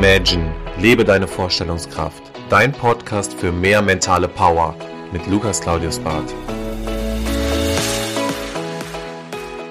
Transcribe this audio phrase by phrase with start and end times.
[0.00, 2.22] Imagine, lebe deine Vorstellungskraft.
[2.48, 4.76] Dein Podcast für mehr mentale Power
[5.10, 6.32] mit Lukas Claudius Barth.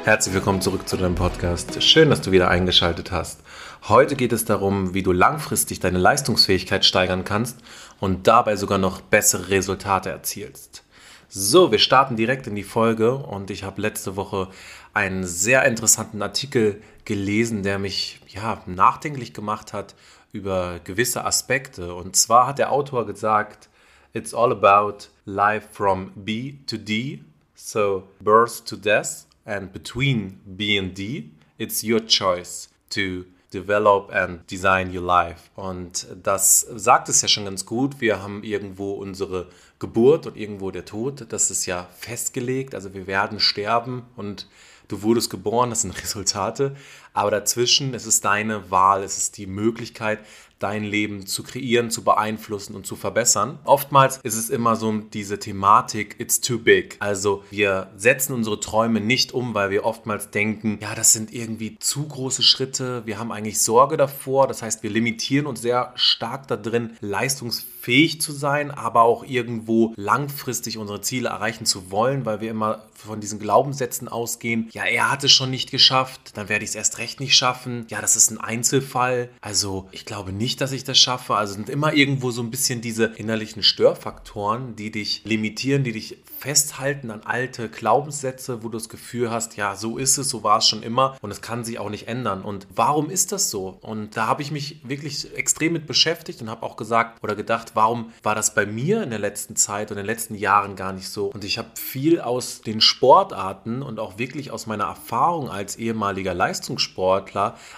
[0.03, 1.81] Herzlich willkommen zurück zu deinem Podcast.
[1.81, 3.39] Schön, dass du wieder eingeschaltet hast.
[3.87, 7.61] Heute geht es darum, wie du langfristig deine Leistungsfähigkeit steigern kannst
[8.01, 10.83] und dabei sogar noch bessere Resultate erzielst.
[11.29, 14.49] So, wir starten direkt in die Folge und ich habe letzte Woche
[14.93, 19.95] einen sehr interessanten Artikel gelesen, der mich ja, nachdenklich gemacht hat
[20.31, 21.93] über gewisse Aspekte.
[21.93, 23.69] Und zwar hat der Autor gesagt,
[24.13, 30.79] It's all about life from B to D, so birth to death, and between B
[30.79, 35.49] and D, it's your choice to develop and design your life.
[35.55, 38.01] Und das sagt es ja schon ganz gut.
[38.01, 39.47] Wir haben irgendwo unsere
[39.79, 41.25] Geburt und irgendwo der Tod.
[41.29, 42.75] Das ist ja festgelegt.
[42.75, 44.47] Also wir werden sterben und
[44.87, 46.75] du wurdest geboren, das sind Resultate.
[47.17, 50.19] Aber dazwischen ist es deine Wahl, es ist die Möglichkeit,
[50.59, 53.59] dein Leben zu kreieren, zu beeinflussen und zu verbessern.
[53.63, 56.95] Oftmals ist es immer so diese Thematik, it's too big.
[56.99, 61.77] Also wir setzen unsere Träume nicht um, weil wir oftmals denken, ja, das sind irgendwie
[61.79, 64.47] zu große Schritte, wir haben eigentlich Sorge davor.
[64.47, 69.93] Das heißt, wir limitieren uns sehr stark da drin, leistungsfähig zu sein, aber auch irgendwo
[69.95, 75.11] langfristig unsere Ziele erreichen zu wollen, weil wir immer von diesen Glaubenssätzen ausgehen, ja, er
[75.11, 77.85] hat es schon nicht geschafft, dann werde ich es erst recht nicht schaffen.
[77.89, 79.29] Ja, das ist ein Einzelfall.
[79.41, 81.35] Also ich glaube nicht, nicht, dass ich das schaffe.
[81.35, 86.17] Also sind immer irgendwo so ein bisschen diese innerlichen Störfaktoren, die dich limitieren, die dich
[86.39, 90.59] festhalten an alte Glaubenssätze, wo du das Gefühl hast, ja, so ist es, so war
[90.59, 92.43] es schon immer und es kann sich auch nicht ändern.
[92.43, 93.77] Und warum ist das so?
[93.81, 97.71] Und da habe ich mich wirklich extrem mit beschäftigt und habe auch gesagt oder gedacht,
[97.73, 100.93] warum war das bei mir in der letzten Zeit und in den letzten Jahren gar
[100.93, 101.27] nicht so?
[101.27, 106.35] Und ich habe viel aus den Sportarten und auch wirklich aus meiner Erfahrung als ehemaliger
[106.35, 106.86] Leistungssportler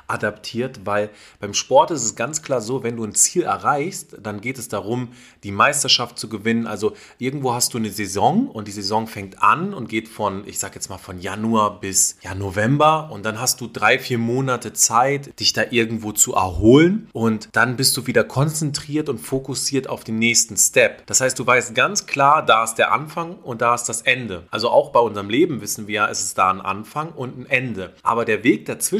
[0.07, 4.41] adaptiert, weil beim Sport ist es ganz klar so, wenn du ein Ziel erreichst, dann
[4.41, 5.09] geht es darum,
[5.43, 6.67] die Meisterschaft zu gewinnen.
[6.67, 10.59] Also irgendwo hast du eine Saison und die Saison fängt an und geht von, ich
[10.59, 14.73] sag jetzt mal, von Januar bis ja, November und dann hast du drei, vier Monate
[14.73, 20.03] Zeit, dich da irgendwo zu erholen und dann bist du wieder konzentriert und fokussiert auf
[20.03, 21.05] den nächsten Step.
[21.07, 24.47] Das heißt, du weißt ganz klar, da ist der Anfang und da ist das Ende.
[24.51, 27.93] Also auch bei unserem Leben wissen wir, es ist da ein Anfang und ein Ende.
[28.03, 28.98] Aber der Weg dazwischen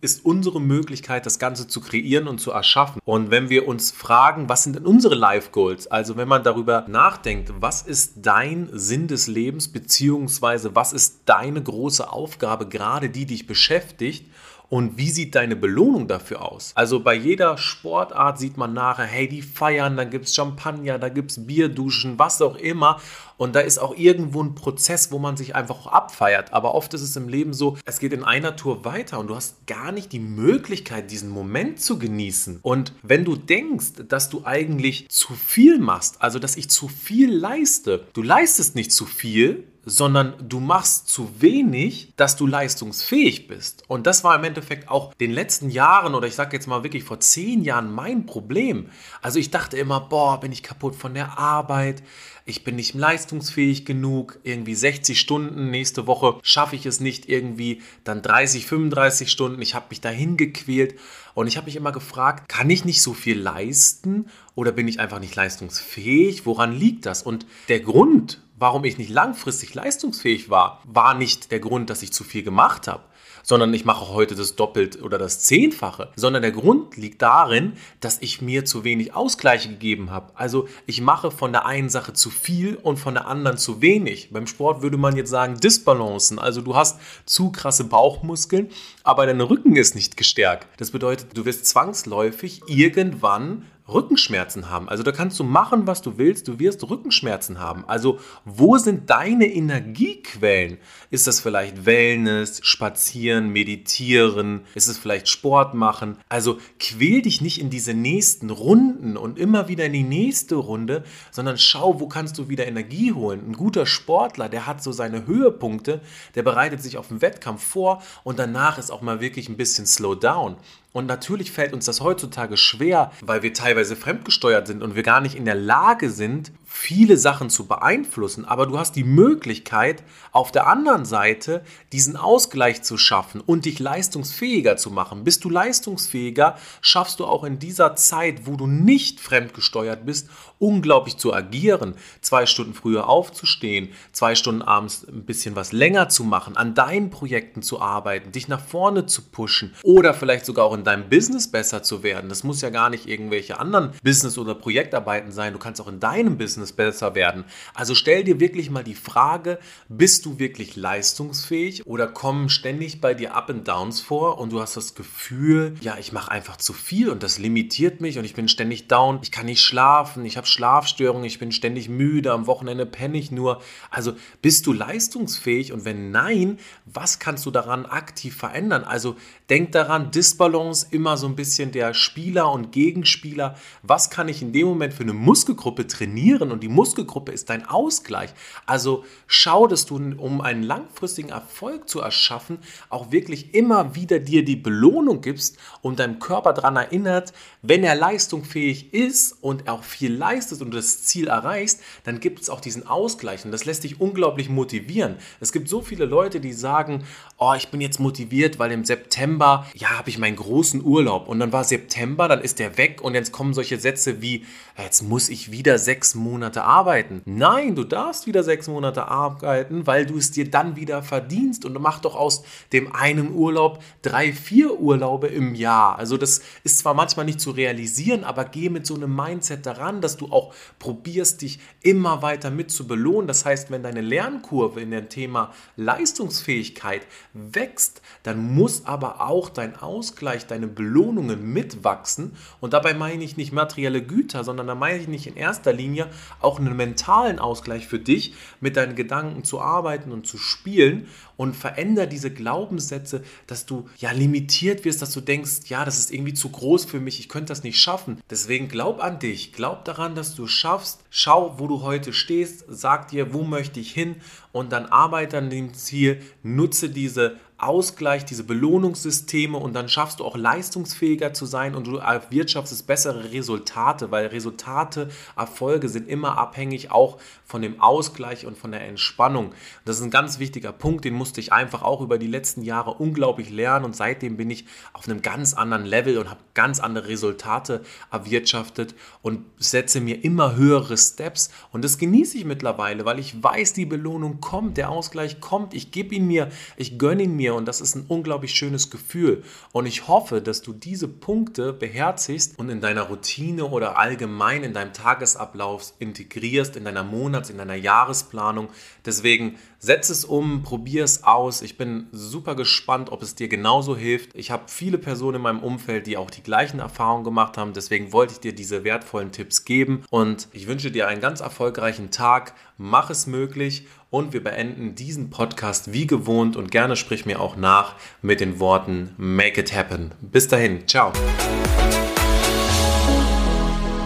[0.00, 3.00] ist unsere Möglichkeit, das Ganze zu kreieren und zu erschaffen.
[3.04, 5.86] Und wenn wir uns fragen, was sind denn unsere Life Goals?
[5.86, 11.62] Also wenn man darüber nachdenkt, was ist dein Sinn des Lebens, beziehungsweise was ist deine
[11.62, 14.26] große Aufgabe, gerade die dich beschäftigt,
[14.72, 16.72] und wie sieht deine Belohnung dafür aus?
[16.74, 21.10] Also bei jeder Sportart sieht man nachher, hey, die feiern, da gibt es Champagner, da
[21.10, 22.98] gibt es Bierduschen, was auch immer.
[23.42, 26.52] Und da ist auch irgendwo ein Prozess, wo man sich einfach auch abfeiert.
[26.52, 29.34] Aber oft ist es im Leben so, es geht in einer Tour weiter und du
[29.34, 32.60] hast gar nicht die Möglichkeit, diesen Moment zu genießen.
[32.62, 37.34] Und wenn du denkst, dass du eigentlich zu viel machst, also dass ich zu viel
[37.34, 43.82] leiste, du leistest nicht zu viel, sondern du machst zu wenig, dass du leistungsfähig bist.
[43.88, 47.02] Und das war im Endeffekt auch den letzten Jahren oder ich sage jetzt mal wirklich
[47.02, 48.90] vor zehn Jahren mein Problem.
[49.20, 52.02] Also ich dachte immer, boah, bin ich kaputt von der Arbeit,
[52.44, 57.82] ich bin nicht leistungsfähig genug, irgendwie 60 Stunden, nächste Woche schaffe ich es nicht irgendwie,
[58.04, 60.98] dann 30, 35 Stunden, ich habe mich dahin gequält
[61.34, 65.00] und ich habe mich immer gefragt, kann ich nicht so viel leisten oder bin ich
[65.00, 66.46] einfach nicht leistungsfähig?
[66.46, 67.22] Woran liegt das?
[67.22, 72.12] Und der Grund, warum ich nicht langfristig leistungsfähig war, war nicht der Grund, dass ich
[72.12, 73.04] zu viel gemacht habe,
[73.42, 78.18] sondern ich mache heute das Doppelt oder das Zehnfache, sondern der Grund liegt darin, dass
[78.20, 80.32] ich mir zu wenig Ausgleiche gegeben habe.
[80.34, 84.30] Also ich mache von der einen Sache zu viel und von der anderen zu wenig.
[84.30, 86.38] Beim Sport würde man jetzt sagen Disbalancen.
[86.38, 88.70] Also du hast zu krasse Bauchmuskeln,
[89.02, 90.66] aber dein Rücken ist nicht gestärkt.
[90.78, 94.88] Das bedeutet, du wirst zwangsläufig irgendwann Rückenschmerzen haben.
[94.88, 97.84] Also da kannst du machen, was du willst, du wirst Rückenschmerzen haben.
[97.86, 100.78] Also wo sind deine Energiequellen?
[101.10, 104.62] Ist das vielleicht Wellness, Spazieren, Meditieren?
[104.74, 106.18] Ist es vielleicht Sport machen?
[106.28, 111.04] Also quäl dich nicht in diese nächsten Runden und immer wieder in die nächste Runde,
[111.30, 113.42] sondern schau, wo kannst du wieder Energie holen.
[113.48, 116.00] Ein guter Sportler, der hat so seine Höhepunkte,
[116.34, 119.86] der bereitet sich auf den Wettkampf vor und danach ist auch mal wirklich ein bisschen
[119.86, 120.56] Slow Down.
[120.92, 125.22] Und natürlich fällt uns das heutzutage schwer, weil wir teilweise fremdgesteuert sind und wir gar
[125.22, 130.02] nicht in der Lage sind, viele Sachen zu beeinflussen, aber du hast die Möglichkeit,
[130.32, 135.22] auf der anderen Seite diesen Ausgleich zu schaffen und dich leistungsfähiger zu machen.
[135.22, 141.18] Bist du leistungsfähiger, schaffst du auch in dieser Zeit, wo du nicht fremdgesteuert bist, unglaublich
[141.18, 146.56] zu agieren, zwei Stunden früher aufzustehen, zwei Stunden abends ein bisschen was länger zu machen,
[146.56, 150.84] an deinen Projekten zu arbeiten, dich nach vorne zu pushen oder vielleicht sogar auch in
[150.84, 152.30] deinem Business besser zu werden.
[152.30, 155.52] Das muss ja gar nicht irgendwelche anderen Business- oder Projektarbeiten sein.
[155.52, 157.44] Du kannst auch in deinem Business besser werden.
[157.74, 163.14] Also stell dir wirklich mal die Frage, bist du wirklich leistungsfähig oder kommen ständig bei
[163.14, 166.72] dir Up and Downs vor und du hast das Gefühl, ja, ich mache einfach zu
[166.72, 170.36] viel und das limitiert mich und ich bin ständig down, ich kann nicht schlafen, ich
[170.36, 173.60] habe Schlafstörungen, ich bin ständig müde, am Wochenende penne ich nur.
[173.90, 174.12] Also
[174.42, 178.84] bist du leistungsfähig und wenn nein, was kannst du daran aktiv verändern?
[178.84, 179.16] Also
[179.50, 183.56] denk daran, Disbalance immer so ein bisschen der Spieler und Gegenspieler.
[183.82, 187.66] Was kann ich in dem Moment für eine Muskelgruppe trainieren und die Muskelgruppe ist dein
[187.66, 188.30] Ausgleich.
[188.66, 192.58] Also schau, dass du, um einen langfristigen Erfolg zu erschaffen,
[192.88, 197.32] auch wirklich immer wieder dir die Belohnung gibst und deinem Körper daran erinnert,
[197.62, 202.40] wenn er leistungsfähig ist und auch viel leistet und du das Ziel erreichst, dann gibt
[202.40, 205.16] es auch diesen Ausgleich und das lässt dich unglaublich motivieren.
[205.40, 207.04] Es gibt so viele Leute, die sagen,
[207.38, 211.38] oh, ich bin jetzt motiviert, weil im September, ja, habe ich meinen großen Urlaub und
[211.38, 214.44] dann war September, dann ist der weg und jetzt kommen solche Sätze wie,
[214.76, 217.22] jetzt muss ich wieder sechs Monate arbeiten.
[217.24, 221.80] Nein, du darfst wieder sechs Monate arbeiten, weil du es dir dann wieder verdienst und
[221.80, 222.42] mach doch aus
[222.72, 225.98] dem einen Urlaub drei, vier Urlaube im Jahr.
[225.98, 230.00] Also das ist zwar manchmal nicht zu realisieren, aber geh mit so einem Mindset daran,
[230.00, 233.28] dass du auch probierst, dich immer weiter mit zu belohnen.
[233.28, 239.76] Das heißt, wenn deine Lernkurve in dem Thema Leistungsfähigkeit wächst, dann muss aber auch dein
[239.76, 242.32] Ausgleich, deine Belohnungen mitwachsen.
[242.60, 246.08] Und dabei meine ich nicht materielle Güter, sondern da meine ich nicht in erster Linie
[246.40, 251.06] auch einen mentalen Ausgleich für dich, mit deinen Gedanken zu arbeiten und zu spielen
[251.36, 256.12] und veränder diese Glaubenssätze, dass du ja limitiert wirst, dass du denkst, ja, das ist
[256.12, 258.20] irgendwie zu groß für mich, ich könnte das nicht schaffen.
[258.30, 261.00] Deswegen glaub an dich, glaub daran, dass du schaffst.
[261.10, 264.16] Schau, wo du heute stehst, sag dir, wo möchte ich hin
[264.52, 270.24] und dann arbeite an dem Ziel, nutze diese Ausgleich, diese Belohnungssysteme und dann schaffst du
[270.24, 276.90] auch leistungsfähiger zu sein und du erwirtschaftest bessere Resultate, weil Resultate, Erfolge sind immer abhängig
[276.90, 279.52] auch von dem Ausgleich und von der Entspannung.
[279.84, 282.94] Das ist ein ganz wichtiger Punkt, den musste ich einfach auch über die letzten Jahre
[282.94, 287.08] unglaublich lernen und seitdem bin ich auf einem ganz anderen Level und habe ganz andere
[287.08, 291.50] Resultate erwirtschaftet und setze mir immer höhere Steps.
[291.70, 295.90] Und das genieße ich mittlerweile, weil ich weiß, die Belohnung kommt, der Ausgleich kommt, ich
[295.90, 299.42] gebe ihn mir, ich gönne ihn mir und das ist ein unglaublich schönes Gefühl.
[299.72, 304.72] Und ich hoffe, dass du diese Punkte beherzigst und in deiner Routine oder allgemein in
[304.72, 308.68] deinem Tagesablauf integrierst, in deiner Monats-, in deiner Jahresplanung.
[309.04, 311.60] Deswegen setz es um, probier es aus.
[311.62, 314.30] Ich bin super gespannt, ob es dir genauso hilft.
[314.34, 317.72] Ich habe viele Personen in meinem Umfeld, die auch die gleichen Erfahrungen gemacht haben.
[317.72, 322.10] Deswegen wollte ich dir diese wertvollen Tipps geben und ich wünsche dir einen ganz erfolgreichen
[322.10, 322.54] Tag.
[322.78, 327.56] Mach es möglich und wir beenden diesen Podcast wie gewohnt und gerne sprich mir auch
[327.56, 330.12] nach mit den Worten Make it happen.
[330.20, 331.12] Bis dahin, ciao.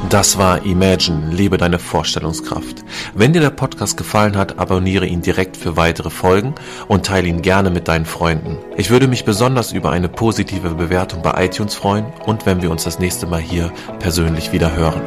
[0.09, 2.85] Das war Imagine, lebe deine Vorstellungskraft.
[3.17, 6.55] Wenn dir der Podcast gefallen hat, abonniere ihn direkt für weitere Folgen
[6.87, 8.59] und teile ihn gerne mit deinen Freunden.
[8.77, 12.85] Ich würde mich besonders über eine positive Bewertung bei iTunes freuen und wenn wir uns
[12.85, 15.03] das nächste Mal hier persönlich wieder hören.